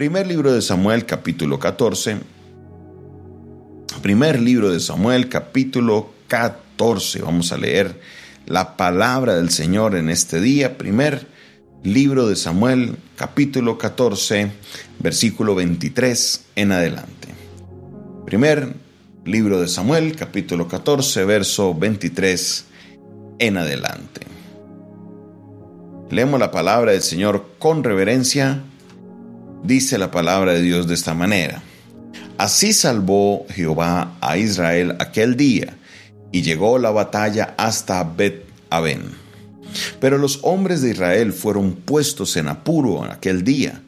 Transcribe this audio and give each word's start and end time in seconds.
Primer 0.00 0.26
libro 0.26 0.54
de 0.54 0.62
Samuel, 0.62 1.04
capítulo 1.04 1.58
14. 1.58 2.16
Primer 4.00 4.40
libro 4.40 4.70
de 4.70 4.80
Samuel, 4.80 5.28
capítulo 5.28 6.08
14. 6.26 7.20
Vamos 7.20 7.52
a 7.52 7.58
leer 7.58 8.00
la 8.46 8.78
palabra 8.78 9.34
del 9.34 9.50
Señor 9.50 9.94
en 9.96 10.08
este 10.08 10.40
día. 10.40 10.78
Primer 10.78 11.26
libro 11.82 12.26
de 12.26 12.36
Samuel, 12.36 12.96
capítulo 13.14 13.76
14, 13.76 14.50
versículo 15.00 15.54
23 15.54 16.46
en 16.56 16.72
adelante. 16.72 17.28
Primer 18.24 18.72
libro 19.26 19.60
de 19.60 19.68
Samuel, 19.68 20.16
capítulo 20.16 20.66
14, 20.66 21.26
verso 21.26 21.74
23 21.74 22.64
en 23.38 23.58
adelante. 23.58 24.22
Leemos 26.08 26.40
la 26.40 26.50
palabra 26.50 26.92
del 26.92 27.02
Señor 27.02 27.50
con 27.58 27.84
reverencia. 27.84 28.64
Dice 29.62 29.98
la 29.98 30.10
palabra 30.10 30.54
de 30.54 30.62
Dios 30.62 30.86
de 30.86 30.94
esta 30.94 31.14
manera. 31.14 31.62
Así 32.38 32.72
salvó 32.72 33.46
Jehová 33.50 34.16
a 34.20 34.38
Israel 34.38 34.96
aquel 34.98 35.36
día, 35.36 35.76
y 36.32 36.42
llegó 36.42 36.78
la 36.78 36.90
batalla 36.90 37.54
hasta 37.58 38.02
Bet 38.04 38.44
Aben. 38.70 39.02
Pero 40.00 40.18
los 40.18 40.40
hombres 40.42 40.80
de 40.82 40.90
Israel 40.90 41.32
fueron 41.32 41.74
puestos 41.74 42.36
en 42.36 42.48
apuro 42.48 43.04
aquel 43.04 43.44
día, 43.44 43.82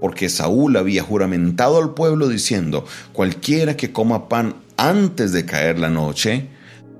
porque 0.00 0.28
Saúl 0.28 0.76
había 0.76 1.02
juramentado 1.02 1.78
al 1.82 1.94
pueblo 1.94 2.28
diciendo, 2.28 2.86
cualquiera 3.12 3.76
que 3.76 3.92
coma 3.92 4.28
pan 4.28 4.54
antes 4.76 5.32
de 5.32 5.44
caer 5.44 5.78
la 5.78 5.90
noche, 5.90 6.48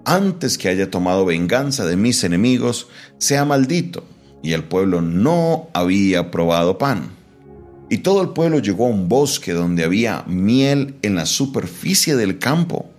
antes 0.05 0.59
que 0.59 0.69
haya 0.69 0.91
tomado 0.91 1.25
venganza 1.25 1.87
de 1.87 1.97
mis 1.97 2.25
enemigos, 2.25 2.89
sea 3.19 3.45
maldito 3.45 4.05
y 4.43 4.53
el 4.53 4.65
pueblo 4.65 5.03
no 5.03 5.69
había 5.75 6.31
probado 6.31 6.79
pan. 6.79 7.18
Y 7.91 7.99
todo 7.99 8.21
el 8.21 8.31
pueblo 8.31 8.59
llegó 8.59 8.87
a 8.87 8.91
un 8.91 9.09
bosque 9.09 9.53
donde 9.53 9.83
había 9.83 10.23
miel 10.27 10.97
en 11.01 11.15
la 11.15 11.25
superficie 11.25 12.17
del 12.17 12.39
campo. 12.39 12.91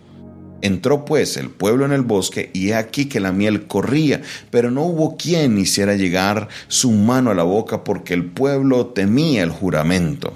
Entró 0.61 1.05
pues 1.05 1.37
el 1.37 1.49
pueblo 1.49 1.85
en 1.85 1.91
el 1.91 2.01
bosque 2.01 2.49
y 2.53 2.69
he 2.69 2.75
aquí 2.75 3.05
que 3.05 3.19
la 3.19 3.31
miel 3.31 3.67
corría, 3.67 4.21
pero 4.49 4.71
no 4.71 4.83
hubo 4.83 5.15
quien 5.15 5.57
hiciera 5.57 5.95
llegar 5.95 6.49
su 6.67 6.91
mano 6.91 7.31
a 7.31 7.35
la 7.35 7.43
boca 7.43 7.83
porque 7.83 8.13
el 8.13 8.25
pueblo 8.25 8.87
temía 8.87 9.43
el 9.43 9.51
juramento. 9.51 10.33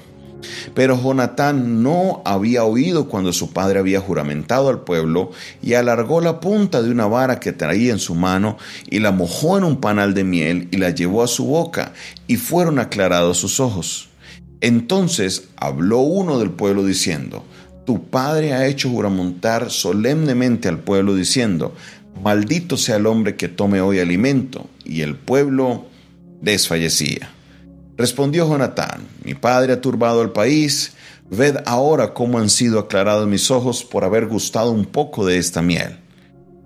Pero 0.76 1.02
Jonatán 1.02 1.82
no 1.82 2.22
había 2.26 2.64
oído 2.64 3.08
cuando 3.08 3.34
su 3.34 3.54
padre 3.54 3.80
había 3.80 4.00
juramentado 4.00 4.70
al 4.70 4.82
pueblo 4.82 5.32
y 5.62 5.74
alargó 5.74 6.22
la 6.22 6.40
punta 6.40 6.82
de 6.82 6.92
una 6.92 7.08
vara 7.08 7.40
que 7.40 7.54
traía 7.54 7.92
en 7.92 8.00
su 8.00 8.14
mano 8.14 8.58
y 8.90 9.00
la 9.00 9.12
mojó 9.12 9.58
en 9.58 9.64
un 9.64 9.78
panal 9.78 10.14
de 10.14 10.24
miel 10.24 10.68
y 10.72 10.78
la 10.78 10.92
llevó 10.92 11.24
a 11.24 11.28
su 11.28 11.46
boca 11.46 11.94
y 12.28 12.38
fueron 12.38 12.80
aclarados 12.80 13.38
sus 13.38 13.60
ojos. 13.60 14.10
Entonces 14.64 15.50
habló 15.58 16.00
uno 16.00 16.40
del 16.40 16.50
pueblo 16.50 16.86
diciendo, 16.86 17.44
Tu 17.86 18.06
padre 18.10 18.54
ha 18.54 18.66
hecho 18.66 18.90
juramentar 18.90 19.70
solemnemente 19.70 20.70
al 20.70 20.80
pueblo 20.80 21.16
diciendo, 21.16 21.76
Maldito 22.24 22.78
sea 22.78 22.96
el 22.96 23.06
hombre 23.06 23.36
que 23.36 23.50
tome 23.50 23.82
hoy 23.82 24.00
alimento. 24.00 24.70
Y 24.86 25.02
el 25.02 25.18
pueblo 25.18 25.88
desfallecía. 26.40 27.30
Respondió 27.98 28.48
Jonatán, 28.48 29.02
mi 29.26 29.34
padre 29.34 29.74
ha 29.74 29.82
turbado 29.82 30.22
el 30.22 30.30
país, 30.30 30.94
ved 31.30 31.58
ahora 31.66 32.14
cómo 32.14 32.40
han 32.40 32.50
sido 32.50 32.80
aclarados 32.80 33.28
mis 33.28 33.52
ojos 33.52 33.84
por 33.84 34.06
haber 34.06 34.28
gustado 34.28 34.72
un 34.72 34.86
poco 34.86 35.26
de 35.26 35.40
esta 35.40 35.62
miel. 35.62 35.98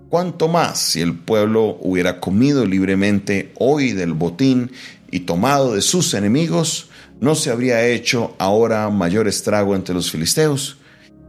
Cuánto 0.08 0.46
más 0.46 0.78
si 0.78 1.00
el 1.00 1.16
pueblo 1.16 1.78
hubiera 1.80 2.20
comido 2.20 2.64
libremente 2.64 3.52
hoy 3.58 3.90
del 3.90 4.12
botín 4.12 4.70
y 5.10 5.20
tomado 5.20 5.74
de 5.74 5.82
sus 5.82 6.14
enemigos, 6.14 6.88
no 7.20 7.34
se 7.34 7.50
habría 7.50 7.86
hecho 7.86 8.34
ahora 8.38 8.88
mayor 8.90 9.28
estrago 9.28 9.74
entre 9.74 9.94
los 9.94 10.10
filisteos. 10.10 10.78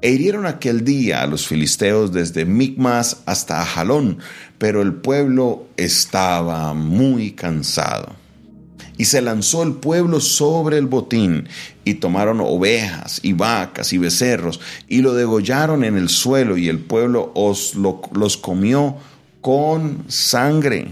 E 0.02 0.12
hirieron 0.12 0.46
aquel 0.46 0.86
día 0.86 1.22
a 1.22 1.28
los 1.28 1.48
filisteos 1.48 2.14
desde 2.14 2.46
Micmas 2.46 3.18
hasta 3.26 3.62
Ajalón, 3.62 4.20
pero 4.58 4.82
el 4.82 4.94
pueblo 4.94 5.68
estaba 5.76 6.74
muy 6.74 7.32
cansado. 7.32 8.16
Y 8.98 9.06
se 9.06 9.22
lanzó 9.22 9.64
el 9.64 9.74
pueblo 9.74 10.20
sobre 10.20 10.78
el 10.78 10.86
botín, 10.86 11.48
y 11.86 11.96
tomaron 11.96 12.40
ovejas, 12.42 13.20
y 13.24 13.34
vacas, 13.34 13.92
y 13.92 13.98
becerros, 13.98 14.60
y 14.88 15.02
lo 15.02 15.14
degollaron 15.14 15.84
en 15.84 15.98
el 15.98 16.10
suelo, 16.10 16.58
y 16.58 16.70
el 16.70 16.80
pueblo 16.80 17.32
os 17.34 17.76
los 17.76 18.38
comió 18.38 18.98
con 19.42 20.06
sangre. 20.08 20.90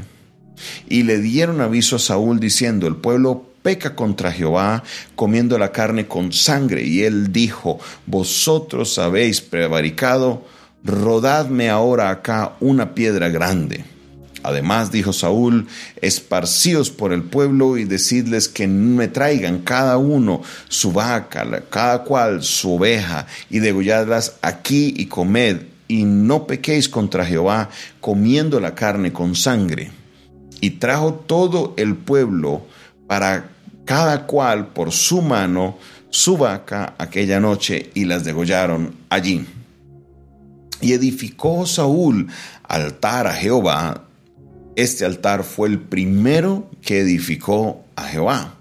Y 0.90 1.04
le 1.04 1.20
dieron 1.20 1.62
aviso 1.62 1.98
a 1.98 2.00
Saúl 2.00 2.40
diciendo, 2.40 2.88
el 2.88 2.96
pueblo 2.96 3.46
peca 3.68 3.96
contra 3.96 4.32
Jehová 4.32 4.82
comiendo 5.18 5.58
la 5.58 5.74
carne 5.74 6.08
con 6.08 6.32
sangre. 6.32 6.84
Y 6.84 7.04
él 7.04 7.34
dijo, 7.34 7.80
vosotros 8.06 8.98
habéis 8.98 9.42
prevaricado, 9.42 10.46
rodadme 10.86 11.70
ahora 11.70 12.10
acá 12.10 12.54
una 12.62 12.96
piedra 12.96 13.28
grande 13.28 13.84
Además, 14.48 14.94
dijo 14.94 15.12
Saúl, 15.12 15.68
esparcíos 16.02 16.90
por 16.90 17.12
el 17.12 17.24
pueblo 17.24 17.78
y 17.78 17.84
decidles 17.84 18.48
que 18.48 18.66
me 18.66 19.10
traigan 19.10 19.60
cada 19.60 19.98
uno 19.98 20.42
su 20.70 20.94
vaca, 20.94 21.46
cada 21.70 22.06
cual 22.06 22.44
su 22.44 22.76
oveja, 22.76 23.28
y 23.50 23.60
degolladlas 23.60 24.38
aquí 24.42 24.94
y 24.96 25.08
comed, 25.08 25.64
y 25.90 26.06
no 26.06 26.48
pequéis 26.48 26.88
contra 26.88 27.26
Jehová 27.26 27.70
comiendo 28.00 28.62
la 28.62 28.74
carne 28.74 29.12
con 29.12 29.36
sangre. 29.36 29.92
Y 30.62 30.72
trajo 30.72 31.14
todo 31.14 31.74
el 31.76 31.98
pueblo 31.98 32.66
para 33.06 33.50
cada 33.88 34.28
cual 34.28 34.68
por 34.68 34.92
su 34.92 35.24
mano 35.24 35.80
su 36.12 36.38
vaca 36.38 36.94
aquella 37.00 37.40
noche 37.40 37.90
y 37.96 38.06
las 38.06 38.24
degollaron 38.24 38.94
allí. 39.10 39.48
Y 40.82 40.94
edificó 40.94 41.66
Saúl 41.66 42.28
altar 42.68 43.26
a 43.26 43.34
Jehová 43.34 44.08
este 44.78 45.06
altar 45.06 45.44
fue 45.44 45.70
el 45.70 45.80
primero 45.80 46.70
que 46.84 47.00
edificó 47.00 47.84
a 47.96 48.04
Jehová. 48.04 48.54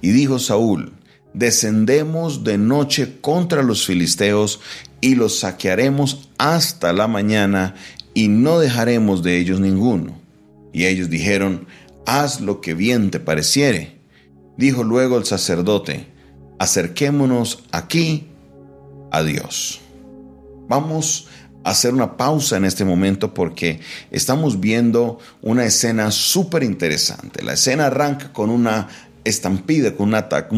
Y 0.00 0.12
dijo 0.12 0.38
Saúl, 0.38 0.92
descendemos 1.34 2.44
de 2.44 2.58
noche 2.58 3.16
contra 3.20 3.64
los 3.64 3.84
filisteos 3.84 4.60
y 5.00 5.16
los 5.16 5.40
saquearemos 5.40 6.30
hasta 6.38 6.92
la 6.92 7.08
mañana 7.08 7.74
y 8.14 8.28
no 8.28 8.60
dejaremos 8.60 9.24
de 9.24 9.38
ellos 9.38 9.58
ninguno. 9.58 10.16
Y 10.72 10.84
ellos 10.84 11.10
dijeron, 11.10 11.66
haz 12.06 12.40
lo 12.40 12.60
que 12.60 12.74
bien 12.74 13.10
te 13.10 13.18
pareciere. 13.18 13.97
Dijo 14.58 14.82
luego 14.82 15.16
el 15.16 15.24
sacerdote, 15.24 16.08
acerquémonos 16.58 17.64
aquí 17.70 18.26
a 19.12 19.22
Dios. 19.22 19.80
Vamos 20.68 21.28
hacer 21.64 21.94
una 21.94 22.16
pausa 22.16 22.56
en 22.56 22.64
este 22.64 22.84
momento 22.84 23.34
porque 23.34 23.80
estamos 24.10 24.60
viendo 24.60 25.18
una 25.42 25.64
escena 25.64 26.10
súper 26.10 26.62
interesante. 26.62 27.42
La 27.42 27.52
escena 27.52 27.86
arranca 27.86 28.32
con 28.32 28.50
una 28.50 28.88
estampida, 29.28 29.94
con 29.94 30.08
un, 30.08 30.14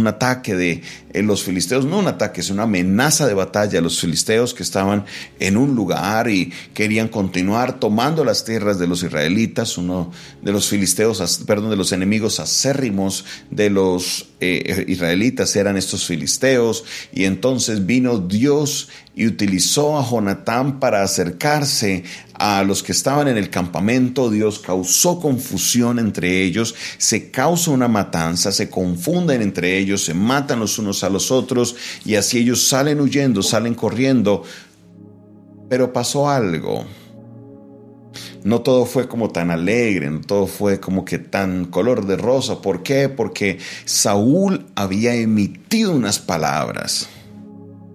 ataque, 0.07 0.55
de 0.55 0.83
eh, 1.13 1.23
los 1.23 1.43
filisteos, 1.43 1.85
no 1.85 1.99
un 1.99 2.07
ataque, 2.07 2.41
es 2.41 2.51
una 2.51 2.65
amenaza 2.65 3.27
de 3.27 3.35
batalla 3.35 3.79
a 3.79 3.83
los 3.83 4.01
filisteos 4.01 4.55
que 4.55 4.63
estaban 4.63 5.05
en 5.39 5.57
un 5.57 5.75
lugar 5.75 6.29
y 6.29 6.53
querían 6.75 7.09
continuar 7.09 7.79
tomando 7.81 8.25
las 8.25 8.45
tierras 8.45 8.79
de 8.79 8.87
los 8.87 9.03
israelitas, 9.03 9.77
uno 9.79 10.13
de 10.43 10.53
los 10.53 10.69
filisteos, 10.69 11.43
perdón, 11.47 11.71
de 11.71 11.77
los 11.77 11.93
enemigos 11.93 12.41
acérrimos 12.41 13.25
de 13.51 13.71
los 13.71 14.29
eh, 14.41 14.87
israelitas 14.89 15.55
eran 15.57 15.77
estos 15.77 16.07
filisteos. 16.07 16.85
Y 17.13 17.25
entonces 17.25 17.87
vino 17.87 18.19
Dios 18.19 18.89
y 19.15 19.27
utilizó 19.27 19.99
a 19.99 20.09
Jonatán 20.09 20.79
para 20.79 21.03
acercarse 21.03 22.05
a 22.35 22.63
los 22.63 22.83
que 22.83 22.93
estaban 22.93 23.29
en 23.29 23.37
el 23.37 23.51
campamento. 23.51 24.31
Dios 24.31 24.61
causó 24.61 25.21
confusión 25.21 25.99
entre 25.99 26.43
ellos, 26.43 26.75
se 26.97 27.31
causa 27.31 27.71
una 27.73 27.89
matanza, 27.89 28.53
se 28.53 28.71
confunden 28.71 29.43
entre 29.43 29.79
ellos, 29.79 30.05
se 30.05 30.15
matan 30.15 30.61
los 30.61 30.79
unos 30.79 31.03
a 31.05 31.11
los 31.11 31.31
otros 31.31 31.77
y 32.05 32.15
así 32.15 32.39
ellos 32.39 32.67
salen 32.67 33.01
huyendo, 33.01 33.43
salen 33.43 33.75
corriendo. 33.75 34.43
Pero 35.69 35.93
pasó 35.93 36.29
algo. 36.29 36.85
No 38.43 38.63
todo 38.63 38.87
fue 38.87 39.07
como 39.07 39.29
tan 39.31 39.51
alegre, 39.51 40.11
no 40.11 40.21
todo 40.23 40.47
fue 40.47 40.81
como 40.81 41.05
que 41.05 41.19
tan 41.19 41.67
color 41.67 42.07
de 42.07 42.17
rosa. 42.17 42.63
¿Por 42.63 42.83
qué? 42.83 43.09
Porque 43.09 43.59
Saúl 43.85 44.67
había 44.75 45.15
emitido 45.15 45.93
unas 45.93 46.19
palabras 46.19 47.09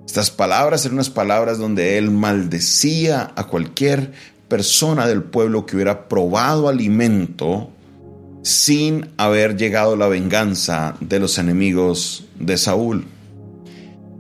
estas 0.06 0.32
palabras 0.32 0.86
eran 0.86 0.96
unas 0.96 1.10
palabras 1.10 1.58
donde 1.58 1.98
él 1.98 2.12
maldecía 2.12 3.34
a 3.36 3.48
cualquier 3.48 4.12
persona 4.48 5.08
del 5.08 5.24
pueblo 5.24 5.66
que 5.66 5.76
hubiera 5.76 6.08
probado 6.08 6.70
alimento 6.70 7.70
sin 8.44 9.10
haber 9.18 9.58
llegado 9.58 9.96
la 9.96 10.08
venganza 10.08 10.96
de 11.00 11.20
los 11.20 11.40
enemigos 11.40 12.26
de 12.40 12.58
Saúl. 12.58 13.06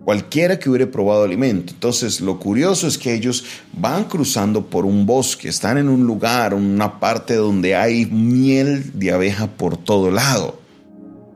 Cualquiera 0.03 0.59
que 0.59 0.69
hubiera 0.69 0.91
probado 0.91 1.23
alimento. 1.23 1.73
Entonces, 1.73 2.21
lo 2.21 2.39
curioso 2.39 2.87
es 2.87 2.97
que 2.97 3.13
ellos 3.13 3.45
van 3.73 4.05
cruzando 4.05 4.65
por 4.65 4.85
un 4.85 5.05
bosque, 5.05 5.49
están 5.49 5.77
en 5.77 5.89
un 5.89 6.05
lugar, 6.05 6.53
una 6.53 6.99
parte 6.99 7.35
donde 7.35 7.75
hay 7.75 8.05
miel 8.07 8.91
de 8.93 9.11
abeja 9.11 9.47
por 9.47 9.77
todo 9.77 10.11
lado. 10.11 10.64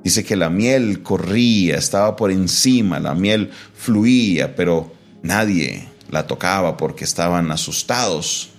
Dice 0.04 0.24
que 0.24 0.36
la 0.36 0.50
miel 0.50 1.04
corría, 1.04 1.78
estaba 1.78 2.16
por 2.16 2.32
encima, 2.32 3.00
la 3.00 3.14
miel 3.14 3.52
fluía, 3.76 4.56
pero 4.56 4.92
nadie 5.22 5.88
la 6.10 6.26
tocaba 6.26 6.78
porque 6.78 7.04
estaban 7.04 7.52
asustados, 7.52 8.50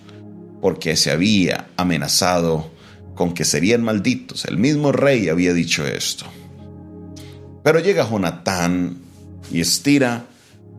porque 0.61 0.97
se 0.97 1.11
había 1.11 1.69
amenazado 1.77 2.71
con 3.15 3.33
que 3.33 3.45
serían 3.45 3.83
malditos. 3.83 4.45
El 4.45 4.59
mismo 4.59 4.93
rey 4.93 5.29
había 5.29 5.53
dicho 5.53 5.87
esto. 5.87 6.27
Pero 7.63 7.81
llega 7.81 8.09
Jonatán 8.09 8.99
y 9.51 9.61
estira 9.61 10.27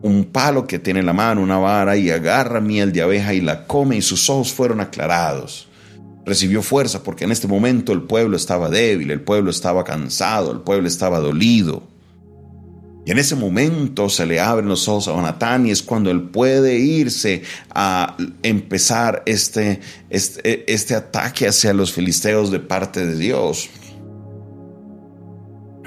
un 0.02 0.24
palo 0.24 0.66
que 0.66 0.78
tiene 0.78 1.00
en 1.00 1.06
la 1.06 1.12
mano, 1.12 1.40
una 1.40 1.58
vara, 1.58 1.96
y 1.96 2.10
agarra 2.10 2.60
miel 2.60 2.92
de 2.92 3.02
abeja 3.02 3.34
y 3.34 3.40
la 3.40 3.66
come 3.66 3.96
y 3.96 4.02
sus 4.02 4.28
ojos 4.28 4.52
fueron 4.52 4.80
aclarados. 4.80 5.68
Recibió 6.24 6.62
fuerza 6.62 7.02
porque 7.02 7.24
en 7.24 7.32
este 7.32 7.48
momento 7.48 7.92
el 7.92 8.02
pueblo 8.02 8.36
estaba 8.36 8.68
débil, 8.68 9.10
el 9.10 9.20
pueblo 9.20 9.50
estaba 9.50 9.84
cansado, 9.84 10.52
el 10.52 10.60
pueblo 10.60 10.86
estaba 10.86 11.18
dolido. 11.18 11.82
Y 13.04 13.10
en 13.10 13.18
ese 13.18 13.34
momento 13.34 14.08
se 14.08 14.26
le 14.26 14.38
abren 14.38 14.68
los 14.68 14.86
ojos 14.86 15.08
a 15.08 15.12
Jonatán 15.12 15.66
y 15.66 15.72
es 15.72 15.82
cuando 15.82 16.10
él 16.12 16.22
puede 16.22 16.78
irse 16.78 17.42
a 17.74 18.16
empezar 18.44 19.24
este, 19.26 19.80
este, 20.08 20.72
este 20.72 20.94
ataque 20.94 21.48
hacia 21.48 21.74
los 21.74 21.92
filisteos 21.92 22.52
de 22.52 22.60
parte 22.60 23.04
de 23.04 23.16
Dios. 23.16 23.68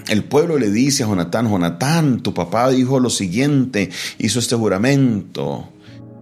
El 0.09 0.25
pueblo 0.25 0.59
le 0.59 0.69
dice 0.69 1.03
a 1.03 1.07
Jonatán, 1.07 1.49
Jonatán, 1.49 2.21
tu 2.21 2.33
papá 2.33 2.69
dijo 2.69 2.99
lo 2.99 3.09
siguiente, 3.09 3.89
hizo 4.19 4.39
este 4.39 4.55
juramento. 4.55 5.69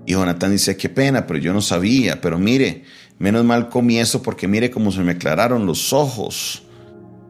Y 0.06 0.14
Jonatán 0.14 0.52
dice, 0.52 0.78
qué 0.78 0.90
pena, 0.90 1.26
pero 1.26 1.40
yo 1.40 1.54
no 1.54 1.62
sabía, 1.62 2.22
pero 2.22 2.38
mire, 2.38 2.84
menos 3.20 3.46
mal 3.46 3.70
comí 3.70 4.00
eso 4.00 4.22
porque 4.22 4.48
mire 4.48 4.72
cómo 4.72 4.92
se 4.92 5.02
me 5.02 5.14
aclararon 5.14 5.66
los 5.66 5.94
ojos. 5.94 6.64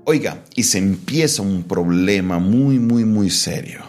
Oiga, 0.06 0.44
y 0.56 0.64
se 0.64 0.80
empieza 0.80 1.42
un 1.42 1.64
problema 1.64 2.40
muy, 2.40 2.80
muy, 2.80 3.06
muy 3.06 3.30
serio. 3.30 3.82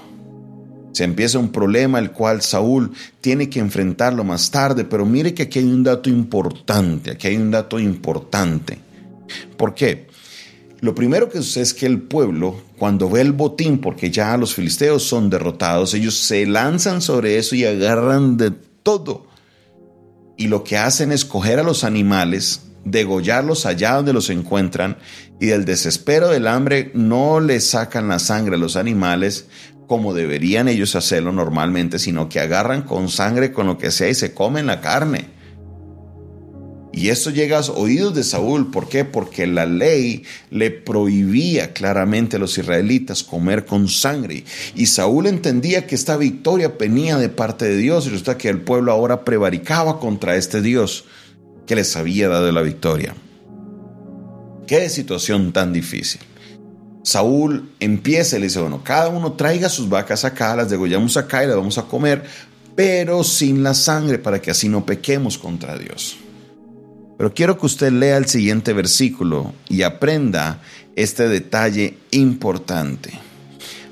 Se 0.92 1.02
empieza 1.02 1.40
un 1.40 1.50
problema 1.50 1.98
el 1.98 2.12
cual 2.12 2.40
Saúl 2.40 2.92
tiene 3.20 3.50
que 3.50 3.58
enfrentarlo 3.58 4.22
más 4.22 4.50
tarde, 4.52 4.84
pero 4.84 5.04
mire 5.04 5.34
que 5.34 5.42
aquí 5.44 5.58
hay 5.58 5.64
un 5.64 5.82
dato 5.82 6.08
importante, 6.08 7.10
aquí 7.10 7.26
hay 7.26 7.36
un 7.36 7.50
dato 7.50 7.80
importante. 7.80 8.78
¿Por 9.56 9.74
qué? 9.74 10.06
Lo 10.80 10.94
primero 10.94 11.28
que 11.28 11.38
sucede 11.38 11.64
es 11.64 11.74
que 11.74 11.86
el 11.86 12.02
pueblo, 12.02 12.62
cuando 12.78 13.08
ve 13.08 13.22
el 13.22 13.32
botín, 13.32 13.78
porque 13.78 14.10
ya 14.10 14.36
los 14.36 14.54
filisteos 14.54 15.02
son 15.02 15.30
derrotados, 15.30 15.94
ellos 15.94 16.14
se 16.14 16.46
lanzan 16.46 17.00
sobre 17.00 17.38
eso 17.38 17.56
y 17.56 17.64
agarran 17.64 18.36
de 18.36 18.52
todo. 18.82 19.26
Y 20.36 20.48
lo 20.48 20.64
que 20.64 20.78
hacen 20.78 21.12
es 21.12 21.24
coger 21.24 21.58
a 21.58 21.62
los 21.62 21.84
animales, 21.84 22.62
degollarlos 22.84 23.66
allá 23.66 23.94
donde 23.94 24.12
los 24.12 24.30
encuentran 24.30 24.98
y 25.40 25.46
del 25.46 25.64
desespero 25.64 26.28
del 26.28 26.46
hambre 26.46 26.90
no 26.94 27.40
le 27.40 27.60
sacan 27.60 28.08
la 28.08 28.18
sangre 28.18 28.56
a 28.56 28.58
los 28.58 28.76
animales 28.76 29.46
como 29.86 30.14
deberían 30.14 30.68
ellos 30.68 30.96
hacerlo 30.96 31.32
normalmente, 31.32 31.98
sino 31.98 32.28
que 32.28 32.40
agarran 32.40 32.82
con 32.82 33.08
sangre 33.08 33.52
con 33.52 33.66
lo 33.66 33.78
que 33.78 33.90
sea 33.90 34.08
y 34.08 34.14
se 34.14 34.32
comen 34.32 34.66
la 34.66 34.80
carne. 34.80 35.33
Y 36.96 37.08
esto 37.08 37.30
llega 37.30 37.58
a 37.58 37.70
oídos 37.72 38.14
de 38.14 38.22
Saúl, 38.22 38.70
¿por 38.70 38.88
qué? 38.88 39.04
Porque 39.04 39.48
la 39.48 39.66
ley 39.66 40.22
le 40.50 40.70
prohibía 40.70 41.72
claramente 41.72 42.36
a 42.36 42.38
los 42.38 42.56
israelitas 42.56 43.24
comer 43.24 43.64
con 43.64 43.88
sangre. 43.88 44.44
Y 44.76 44.86
Saúl 44.86 45.26
entendía 45.26 45.88
que 45.88 45.96
esta 45.96 46.16
victoria 46.16 46.72
venía 46.78 47.18
de 47.18 47.28
parte 47.28 47.64
de 47.64 47.76
Dios 47.78 48.06
y 48.06 48.10
resulta 48.10 48.38
que 48.38 48.48
el 48.48 48.60
pueblo 48.60 48.92
ahora 48.92 49.24
prevaricaba 49.24 49.98
contra 49.98 50.36
este 50.36 50.62
Dios 50.62 51.04
que 51.66 51.74
les 51.74 51.96
había 51.96 52.28
dado 52.28 52.52
la 52.52 52.62
victoria. 52.62 53.16
Qué 54.68 54.88
situación 54.88 55.52
tan 55.52 55.72
difícil. 55.72 56.20
Saúl 57.02 57.70
empieza 57.80 58.36
y 58.36 58.40
le 58.40 58.46
dice, 58.46 58.60
bueno, 58.60 58.84
cada 58.84 59.08
uno 59.08 59.32
traiga 59.32 59.68
sus 59.68 59.88
vacas 59.88 60.24
acá, 60.24 60.54
las 60.54 60.70
degollamos 60.70 61.16
acá 61.16 61.42
y 61.42 61.48
las 61.48 61.56
vamos 61.56 61.76
a 61.76 61.82
comer, 61.82 62.22
pero 62.76 63.24
sin 63.24 63.64
la 63.64 63.74
sangre 63.74 64.20
para 64.20 64.40
que 64.40 64.52
así 64.52 64.68
no 64.68 64.86
pequemos 64.86 65.36
contra 65.36 65.76
Dios. 65.76 66.18
Pero 67.16 67.32
quiero 67.32 67.58
que 67.58 67.66
usted 67.66 67.92
lea 67.92 68.16
el 68.16 68.26
siguiente 68.26 68.72
versículo 68.72 69.52
y 69.68 69.82
aprenda 69.82 70.60
este 70.96 71.28
detalle 71.28 71.98
importante. 72.10 73.12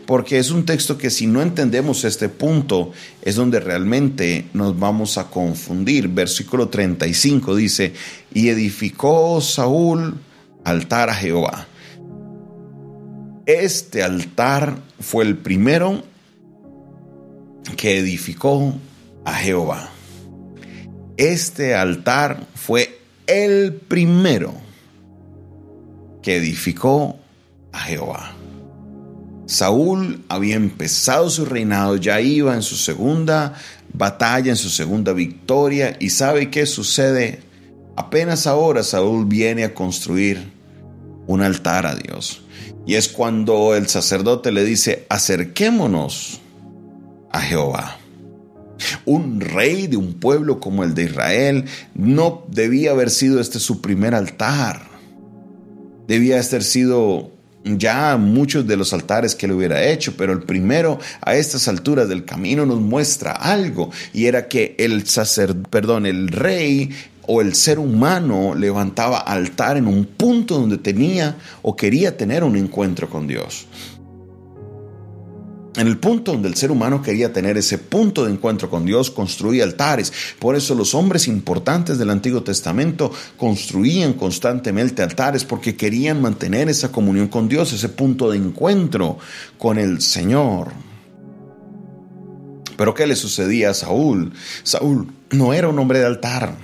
Porque 0.06 0.38
es 0.38 0.50
un 0.50 0.66
texto 0.66 0.98
que 0.98 1.10
si 1.10 1.26
no 1.26 1.40
entendemos 1.40 2.04
este 2.04 2.28
punto 2.28 2.90
es 3.22 3.36
donde 3.36 3.60
realmente 3.60 4.46
nos 4.52 4.78
vamos 4.78 5.16
a 5.16 5.30
confundir. 5.30 6.08
Versículo 6.08 6.68
35 6.68 7.54
dice, 7.54 7.92
y 8.34 8.48
edificó 8.48 9.40
Saúl 9.40 10.18
altar 10.64 11.08
a 11.08 11.14
Jehová. 11.14 11.66
Este 13.46 14.02
altar 14.02 14.78
fue 15.00 15.24
el 15.24 15.36
primero 15.36 16.02
que 17.76 17.98
edificó 17.98 18.74
a 19.24 19.34
Jehová. 19.34 19.90
Este 21.16 21.74
altar 21.74 22.46
fue 22.54 23.01
el 23.32 23.72
primero 23.72 24.52
que 26.22 26.36
edificó 26.36 27.16
a 27.72 27.80
Jehová. 27.80 28.34
Saúl 29.46 30.24
había 30.28 30.56
empezado 30.56 31.30
su 31.30 31.46
reinado, 31.46 31.96
ya 31.96 32.20
iba 32.20 32.54
en 32.54 32.62
su 32.62 32.76
segunda 32.76 33.54
batalla, 33.92 34.50
en 34.50 34.56
su 34.56 34.68
segunda 34.68 35.12
victoria, 35.12 35.96
y 35.98 36.10
¿sabe 36.10 36.50
qué 36.50 36.66
sucede? 36.66 37.40
Apenas 37.96 38.46
ahora 38.46 38.82
Saúl 38.82 39.26
viene 39.26 39.64
a 39.64 39.74
construir 39.74 40.52
un 41.26 41.42
altar 41.42 41.86
a 41.86 41.94
Dios. 41.94 42.42
Y 42.86 42.94
es 42.94 43.08
cuando 43.08 43.74
el 43.74 43.88
sacerdote 43.88 44.52
le 44.52 44.64
dice, 44.64 45.06
acerquémonos 45.08 46.40
a 47.30 47.40
Jehová. 47.40 47.98
Un 49.04 49.40
rey 49.40 49.86
de 49.86 49.96
un 49.96 50.14
pueblo 50.14 50.60
como 50.60 50.84
el 50.84 50.94
de 50.94 51.04
Israel 51.04 51.64
no 51.94 52.44
debía 52.48 52.92
haber 52.92 53.10
sido 53.10 53.40
este 53.40 53.58
su 53.58 53.80
primer 53.80 54.14
altar. 54.14 54.82
Debía 56.06 56.40
haber 56.40 56.62
sido 56.62 57.30
ya 57.64 58.16
muchos 58.16 58.66
de 58.66 58.76
los 58.76 58.92
altares 58.92 59.34
que 59.34 59.46
le 59.46 59.54
hubiera 59.54 59.84
hecho, 59.84 60.14
pero 60.16 60.32
el 60.32 60.42
primero 60.42 60.98
a 61.20 61.36
estas 61.36 61.68
alturas 61.68 62.08
del 62.08 62.24
camino 62.24 62.66
nos 62.66 62.80
muestra 62.80 63.32
algo 63.32 63.90
y 64.12 64.26
era 64.26 64.48
que 64.48 64.74
el 64.78 65.06
sacerdote, 65.06 65.68
perdón, 65.70 66.06
el 66.06 66.28
rey 66.28 66.90
o 67.26 67.40
el 67.40 67.54
ser 67.54 67.78
humano 67.78 68.54
levantaba 68.54 69.18
altar 69.18 69.76
en 69.76 69.86
un 69.86 70.04
punto 70.04 70.58
donde 70.58 70.78
tenía 70.78 71.36
o 71.62 71.76
quería 71.76 72.16
tener 72.16 72.42
un 72.42 72.56
encuentro 72.56 73.08
con 73.08 73.28
Dios. 73.28 73.66
En 75.74 75.86
el 75.86 75.98
punto 75.98 76.32
donde 76.32 76.48
el 76.48 76.54
ser 76.54 76.70
humano 76.70 77.00
quería 77.00 77.32
tener 77.32 77.56
ese 77.56 77.78
punto 77.78 78.24
de 78.24 78.32
encuentro 78.32 78.68
con 78.68 78.84
Dios, 78.84 79.10
construía 79.10 79.64
altares. 79.64 80.12
Por 80.38 80.54
eso 80.54 80.74
los 80.74 80.94
hombres 80.94 81.28
importantes 81.28 81.96
del 81.96 82.10
Antiguo 82.10 82.42
Testamento 82.42 83.10
construían 83.38 84.12
constantemente 84.12 85.02
altares 85.02 85.44
porque 85.44 85.74
querían 85.74 86.20
mantener 86.20 86.68
esa 86.68 86.92
comunión 86.92 87.28
con 87.28 87.48
Dios, 87.48 87.72
ese 87.72 87.88
punto 87.88 88.30
de 88.30 88.36
encuentro 88.36 89.16
con 89.56 89.78
el 89.78 90.02
Señor. 90.02 90.72
Pero 92.76 92.92
¿qué 92.92 93.06
le 93.06 93.16
sucedía 93.16 93.70
a 93.70 93.74
Saúl? 93.74 94.32
Saúl 94.64 95.08
no 95.30 95.54
era 95.54 95.68
un 95.68 95.78
hombre 95.78 96.00
de 96.00 96.06
altar. 96.06 96.54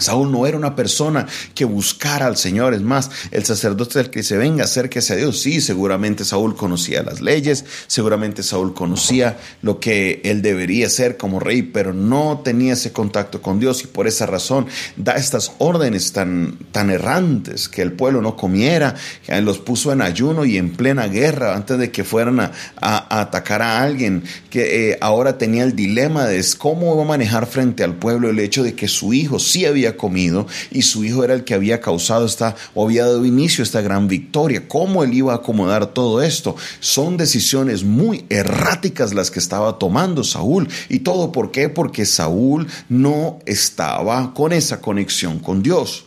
Saúl 0.00 0.32
no 0.32 0.46
era 0.46 0.56
una 0.56 0.74
persona 0.74 1.26
que 1.54 1.64
buscara 1.64 2.26
al 2.26 2.36
Señor. 2.36 2.74
Es 2.74 2.82
más, 2.82 3.10
el 3.30 3.44
sacerdote 3.44 3.98
del 3.98 4.10
que 4.10 4.22
se 4.22 4.36
venga, 4.36 4.64
acérquese 4.64 5.14
a 5.14 5.16
Dios. 5.16 5.40
Sí, 5.40 5.60
seguramente 5.60 6.24
Saúl 6.24 6.56
conocía 6.56 7.02
las 7.02 7.20
leyes, 7.20 7.64
seguramente 7.86 8.42
Saúl 8.42 8.74
conocía 8.74 9.38
lo 9.62 9.80
que 9.80 10.20
él 10.24 10.42
debería 10.42 10.88
ser 10.90 11.16
como 11.16 11.40
rey, 11.40 11.62
pero 11.62 11.92
no 11.92 12.40
tenía 12.44 12.72
ese 12.72 12.92
contacto 12.92 13.40
con 13.40 13.60
Dios 13.60 13.84
y 13.84 13.86
por 13.86 14.06
esa 14.06 14.26
razón 14.26 14.66
da 14.96 15.12
estas 15.12 15.52
órdenes 15.58 16.12
tan, 16.12 16.58
tan 16.72 16.90
errantes 16.90 17.68
que 17.68 17.82
el 17.82 17.92
pueblo 17.92 18.22
no 18.22 18.36
comiera, 18.36 18.94
los 19.42 19.58
puso 19.58 19.92
en 19.92 20.02
ayuno 20.02 20.44
y 20.44 20.56
en 20.56 20.70
plena 20.70 21.06
guerra 21.06 21.54
antes 21.54 21.78
de 21.78 21.90
que 21.90 22.04
fueran 22.04 22.40
a, 22.40 22.50
atacar 22.80 23.62
a 23.62 23.82
alguien, 23.82 24.24
que 24.50 24.90
eh, 24.90 24.98
ahora 25.00 25.38
tenía 25.38 25.64
el 25.64 25.76
dilema 25.76 26.26
de 26.26 26.40
cómo 26.58 26.96
va 26.96 27.02
a 27.02 27.06
manejar 27.06 27.46
frente 27.46 27.84
al 27.84 27.94
pueblo 27.94 28.30
el 28.30 28.38
hecho 28.38 28.62
de 28.62 28.74
que 28.74 28.88
su 28.88 29.12
hijo 29.12 29.38
sí 29.38 29.64
comido 29.96 30.46
y 30.70 30.82
su 30.82 31.04
hijo 31.04 31.24
era 31.24 31.34
el 31.34 31.44
que 31.44 31.54
había 31.54 31.80
causado 31.80 32.26
esta 32.26 32.56
o 32.74 32.84
había 32.84 33.04
dado 33.04 33.24
inicio 33.24 33.62
a 33.62 33.66
esta 33.66 33.80
gran 33.80 34.08
victoria. 34.08 34.68
¿Cómo 34.68 35.04
él 35.04 35.14
iba 35.14 35.32
a 35.32 35.36
acomodar 35.36 35.86
todo 35.88 36.22
esto? 36.22 36.56
Son 36.80 37.16
decisiones 37.16 37.84
muy 37.84 38.24
erráticas 38.28 39.14
las 39.14 39.30
que 39.30 39.38
estaba 39.38 39.78
tomando 39.78 40.24
Saúl. 40.24 40.68
¿Y 40.88 41.00
todo 41.00 41.32
por 41.32 41.50
qué? 41.50 41.68
Porque 41.68 42.06
Saúl 42.06 42.66
no 42.88 43.38
estaba 43.46 44.34
con 44.34 44.52
esa 44.52 44.80
conexión 44.80 45.38
con 45.38 45.62
Dios. 45.62 46.04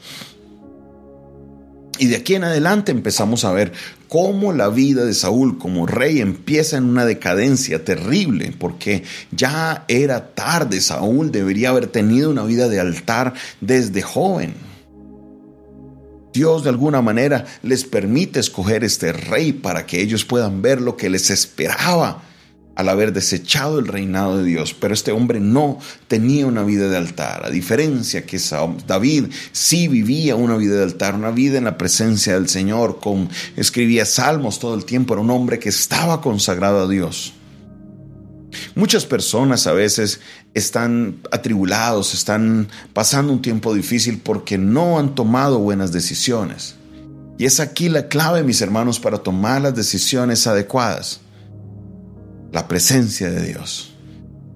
Y 2.00 2.08
de 2.08 2.16
aquí 2.16 2.36
en 2.36 2.44
adelante 2.44 2.92
empezamos 2.92 3.46
a 3.46 3.52
ver 3.52 3.72
cómo 4.08 4.52
la 4.52 4.70
vida 4.70 5.06
de 5.06 5.14
Saúl 5.14 5.58
como 5.58 5.86
rey 5.86 6.22
empieza 6.22 6.78
en 6.78 6.86
una 6.86 7.06
decadencia 7.06 7.86
terrible, 7.86 8.54
porque 8.58 9.04
ya 9.32 9.86
era 9.88 10.34
tarde, 10.34 10.82
Saúl 10.82 11.32
debería 11.32 11.70
haber 11.70 11.88
tenido 11.88 12.32
una 12.32 12.44
vida 12.44 12.68
de 12.68 12.80
altar 12.80 13.34
desde 13.62 14.02
joven. 14.02 14.56
Dios 16.34 16.64
de 16.64 16.70
alguna 16.70 17.02
manera 17.04 17.46
les 17.62 17.84
permite 17.84 18.40
escoger 18.40 18.84
este 18.84 19.14
rey 19.14 19.54
para 19.54 19.86
que 19.86 20.02
ellos 20.02 20.26
puedan 20.26 20.64
ver 20.64 20.82
lo 20.82 20.98
que 20.98 21.10
les 21.10 21.30
esperaba 21.30 22.24
al 22.76 22.90
haber 22.90 23.14
desechado 23.14 23.80
el 23.80 23.88
reinado 23.88 24.38
de 24.38 24.44
Dios. 24.44 24.74
Pero 24.74 24.94
este 24.94 25.12
hombre 25.12 25.40
no 25.40 25.80
tenía 26.08 26.46
una 26.46 26.64
vida 26.64 26.90
de 26.90 26.98
altar, 26.98 27.46
a 27.46 27.50
diferencia 27.50 28.26
que 28.26 28.40
David 28.88 29.26
sí 29.52 29.88
vivía 29.88 30.36
una 30.36 30.58
vida 30.58 30.76
de 30.76 30.84
altar, 30.84 31.16
una 31.16 31.32
vida 31.32 31.58
en 31.58 31.66
la 31.66 31.78
presencia 31.78 32.34
del 32.34 32.50
Señor, 32.50 33.00
con, 33.00 33.30
escribía 33.56 34.06
salmos 34.06 34.60
todo 34.60 34.76
el 34.76 34.86
tiempo, 34.86 35.14
era 35.14 35.22
un 35.22 35.32
hombre 35.32 35.60
que 35.60 35.70
estaba 35.70 36.22
consagrado 36.22 36.84
a 36.84 36.88
Dios. 36.88 37.34
Muchas 38.76 39.06
personas 39.06 39.68
a 39.68 39.74
veces 39.74 40.20
están 40.54 41.20
atribulados, 41.32 42.14
están 42.14 42.68
pasando 42.94 43.34
un 43.34 43.42
tiempo 43.42 43.74
difícil 43.74 44.20
porque 44.20 44.58
no 44.58 45.00
han 45.00 45.16
tomado 45.16 45.60
buenas 45.60 45.92
decisiones. 45.92 46.76
Y 47.38 47.46
es 47.46 47.60
aquí 47.60 47.90
la 47.90 48.08
clave, 48.08 48.44
mis 48.44 48.62
hermanos, 48.62 49.00
para 49.00 49.18
tomar 49.18 49.62
las 49.62 49.76
decisiones 49.76 50.46
adecuadas. 50.46 51.23
La 52.54 52.68
presencia 52.68 53.32
de 53.32 53.48
Dios, 53.48 53.94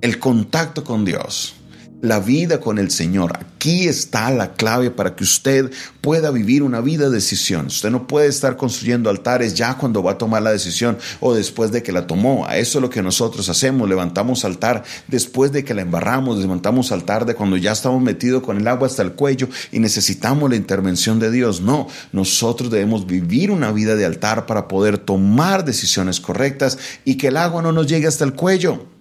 el 0.02 0.20
contacto 0.20 0.84
con 0.84 1.04
Dios 1.04 1.56
la 2.02 2.20
vida 2.20 2.60
con 2.60 2.78
el 2.78 2.92
Señor. 2.92 3.34
Aquí 3.38 3.88
está 3.88 4.30
la 4.30 4.54
clave 4.54 4.92
para 4.92 5.16
que 5.16 5.24
usted 5.24 5.72
pueda 6.02 6.30
vivir 6.32 6.62
una 6.62 6.80
vida 6.80 7.10
de 7.10 7.16
decisión. 7.16 7.68
Usted 7.68 7.90
no 7.90 8.08
puede 8.08 8.28
estar 8.28 8.56
construyendo 8.56 9.10
altares 9.10 9.56
ya 9.56 9.78
cuando 9.78 10.04
va 10.04 10.12
a 10.12 10.18
tomar 10.18 10.44
la 10.44 10.52
decisión 10.52 10.98
o 11.20 11.34
después 11.34 11.72
de 11.72 11.82
que 11.82 11.92
la 11.92 12.06
tomó. 12.06 12.46
A 12.48 12.58
eso 12.58 12.78
es 12.78 12.82
lo 12.82 12.90
que 12.90 13.02
nosotros 13.02 13.50
hacemos. 13.50 13.90
Levantamos 13.90 14.46
altar 14.46 14.84
después 15.08 15.52
de 15.52 15.64
que 15.64 15.74
la 15.74 15.82
embarramos. 15.82 16.38
Levantamos 16.38 16.92
altar 16.92 17.26
de 17.26 17.36
cuando 17.36 17.58
ya 17.58 17.72
estamos 17.72 18.02
metidos 18.02 18.44
con 18.44 18.58
el 18.58 18.68
agua 18.68 18.88
hasta 18.88 19.02
el 19.02 19.14
cuello 19.14 19.50
y 19.72 19.80
necesitamos 19.80 20.50
la 20.50 20.56
intervención 20.56 21.20
de 21.20 21.32
Dios. 21.32 21.62
No, 21.62 21.88
nosotros 22.12 22.70
debemos 22.70 23.08
vivir 23.08 23.50
una 23.50 23.72
vida 23.72 23.96
de 23.96 24.06
altar 24.06 24.46
para 24.46 24.68
poder 24.68 25.00
tomar 25.00 25.66
decisiones 25.66 26.20
correctas 26.20 26.78
y 27.06 27.16
que 27.16 27.30
el 27.30 27.38
agua 27.38 27.62
no 27.62 27.72
nos 27.72 27.88
llegue 27.88 28.08
hasta 28.08 28.24
el 28.24 28.34
cuello. 28.34 28.97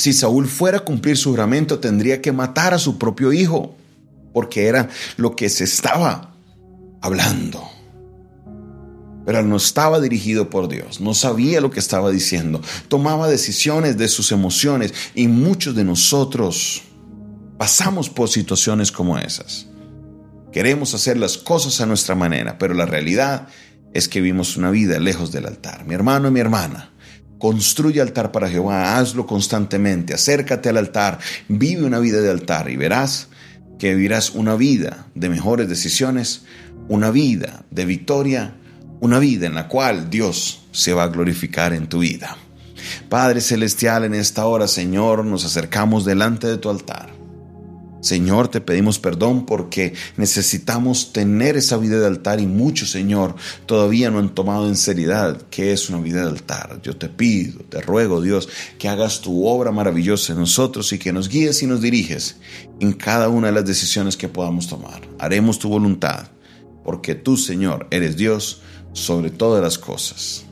Si 0.00 0.14
Saúl 0.14 0.48
fuera 0.48 0.78
a 0.78 0.80
cumplir 0.80 1.18
su 1.18 1.28
juramento, 1.28 1.78
tendría 1.78 2.22
que 2.22 2.32
matar 2.32 2.72
a 2.72 2.78
su 2.78 2.96
propio 2.96 3.34
hijo, 3.34 3.76
porque 4.32 4.66
era 4.66 4.88
lo 5.18 5.36
que 5.36 5.50
se 5.50 5.64
estaba 5.64 6.32
hablando. 7.02 7.62
Pero 9.26 9.42
no 9.42 9.56
estaba 9.58 10.00
dirigido 10.00 10.48
por 10.48 10.68
Dios, 10.68 11.02
no 11.02 11.12
sabía 11.12 11.60
lo 11.60 11.70
que 11.70 11.80
estaba 11.80 12.10
diciendo, 12.10 12.62
tomaba 12.88 13.28
decisiones 13.28 13.98
de 13.98 14.08
sus 14.08 14.32
emociones 14.32 14.94
y 15.14 15.28
muchos 15.28 15.74
de 15.74 15.84
nosotros 15.84 16.80
pasamos 17.58 18.08
por 18.08 18.30
situaciones 18.30 18.90
como 18.90 19.18
esas. 19.18 19.66
Queremos 20.50 20.94
hacer 20.94 21.18
las 21.18 21.36
cosas 21.36 21.78
a 21.82 21.84
nuestra 21.84 22.14
manera, 22.14 22.56
pero 22.56 22.72
la 22.72 22.86
realidad 22.86 23.48
es 23.92 24.08
que 24.08 24.22
vivimos 24.22 24.56
una 24.56 24.70
vida 24.70 24.98
lejos 24.98 25.30
del 25.30 25.44
altar. 25.44 25.84
Mi 25.84 25.94
hermano 25.94 26.28
y 26.28 26.30
mi 26.30 26.40
hermana, 26.40 26.90
Construye 27.40 28.00
altar 28.00 28.30
para 28.30 28.48
Jehová, 28.48 28.98
hazlo 28.98 29.26
constantemente, 29.26 30.14
acércate 30.14 30.68
al 30.68 30.76
altar, 30.76 31.18
vive 31.48 31.84
una 31.84 31.98
vida 31.98 32.20
de 32.20 32.30
altar 32.30 32.70
y 32.70 32.76
verás 32.76 33.26
que 33.80 33.94
vivirás 33.94 34.30
una 34.30 34.54
vida 34.54 35.06
de 35.16 35.30
mejores 35.30 35.68
decisiones, 35.68 36.42
una 36.88 37.10
vida 37.10 37.64
de 37.70 37.86
victoria, 37.86 38.54
una 39.00 39.18
vida 39.18 39.46
en 39.46 39.54
la 39.54 39.66
cual 39.66 40.10
Dios 40.10 40.66
se 40.70 40.92
va 40.92 41.04
a 41.04 41.08
glorificar 41.08 41.72
en 41.72 41.88
tu 41.88 42.00
vida. 42.00 42.36
Padre 43.08 43.40
Celestial, 43.40 44.04
en 44.04 44.14
esta 44.14 44.46
hora, 44.46 44.68
Señor, 44.68 45.24
nos 45.24 45.44
acercamos 45.44 46.04
delante 46.04 46.46
de 46.46 46.58
tu 46.58 46.68
altar. 46.68 47.19
Señor, 48.00 48.48
te 48.48 48.60
pedimos 48.60 48.98
perdón 48.98 49.44
porque 49.44 49.92
necesitamos 50.16 51.12
tener 51.12 51.56
esa 51.56 51.76
vida 51.76 51.98
de 51.98 52.06
altar 52.06 52.40
y 52.40 52.46
muchos, 52.46 52.90
Señor, 52.90 53.34
todavía 53.66 54.10
no 54.10 54.18
han 54.18 54.34
tomado 54.34 54.68
en 54.68 54.76
seriedad 54.76 55.42
qué 55.50 55.72
es 55.72 55.90
una 55.90 56.00
vida 56.00 56.22
de 56.22 56.30
altar. 56.30 56.80
Yo 56.82 56.96
te 56.96 57.08
pido, 57.08 57.60
te 57.64 57.80
ruego, 57.82 58.22
Dios, 58.22 58.48
que 58.78 58.88
hagas 58.88 59.20
tu 59.20 59.46
obra 59.46 59.70
maravillosa 59.70 60.32
en 60.32 60.38
nosotros 60.38 60.92
y 60.92 60.98
que 60.98 61.12
nos 61.12 61.28
guíes 61.28 61.62
y 61.62 61.66
nos 61.66 61.82
diriges 61.82 62.36
en 62.80 62.94
cada 62.94 63.28
una 63.28 63.48
de 63.48 63.52
las 63.52 63.66
decisiones 63.66 64.16
que 64.16 64.28
podamos 64.28 64.66
tomar. 64.66 65.02
Haremos 65.18 65.58
tu 65.58 65.68
voluntad, 65.68 66.28
porque 66.84 67.14
tú, 67.14 67.36
Señor, 67.36 67.86
eres 67.90 68.16
Dios 68.16 68.62
sobre 68.92 69.30
todas 69.30 69.62
las 69.62 69.78
cosas. 69.78 70.44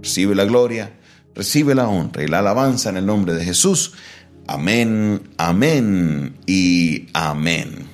Recibe 0.00 0.34
la 0.34 0.44
gloria, 0.44 0.92
recibe 1.34 1.74
la 1.74 1.88
honra 1.88 2.22
y 2.22 2.28
la 2.28 2.38
alabanza 2.38 2.90
en 2.90 2.96
el 2.96 3.06
nombre 3.06 3.34
de 3.34 3.44
Jesús. 3.44 3.92
Amén, 4.46 5.22
amén 5.38 6.34
y 6.46 7.06
amén. 7.12 7.86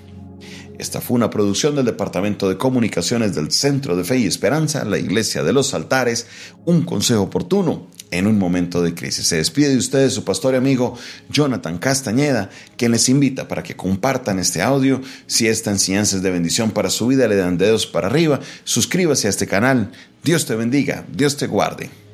Esta 0.78 1.00
fue 1.00 1.17
una 1.17 1.28
producción 1.28 1.75
del 1.75 1.85
Departamento 1.85 2.49
de 2.49 2.57
Comunicaciones 2.57 3.35
del 3.35 3.50
Centro 3.50 3.97
de 3.97 4.05
Fe 4.05 4.19
y 4.19 4.26
Esperanza, 4.26 4.85
la 4.85 4.99
Iglesia 4.99 5.43
de 5.43 5.52
los 5.52 5.75
Altares, 5.75 6.26
un 6.64 6.83
consejo 6.83 7.23
oportuno 7.23 7.88
en 8.11 8.26
un 8.26 8.38
momento 8.38 8.81
de 8.81 8.95
crisis. 8.95 9.26
Se 9.26 9.37
despide 9.37 9.71
de 9.71 9.76
ustedes 9.76 10.14
su 10.14 10.25
pastor 10.25 10.55
y 10.55 10.57
amigo 10.57 10.97
Jonathan 11.28 11.78
Castañeda, 11.78 12.49
quien 12.76 12.93
les 12.93 13.09
invita 13.09 13.49
para 13.49 13.62
que 13.62 13.76
compartan 13.76 14.38
este 14.38 14.62
audio. 14.62 15.02
Si 15.26 15.49
esta 15.49 15.71
enseñanza 15.71 16.17
es 16.17 16.23
de 16.23 16.31
bendición 16.31 16.71
para 16.71 16.90
su 16.90 17.09
vida, 17.09 17.28
le 17.28 17.37
dan 17.37 17.59
dedos 17.59 17.87
para 17.87 18.07
arriba, 18.07 18.40
suscríbase 18.64 19.26
a 19.26 19.31
este 19.31 19.47
canal. 19.47 19.90
Dios 20.25 20.47
te 20.47 20.55
bendiga, 20.55 21.05
Dios 21.12 21.37
te 21.37 21.47
guarde. 21.47 22.08